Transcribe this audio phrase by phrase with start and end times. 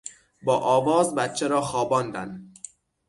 [0.43, 2.51] با آواز بچه را خواباندن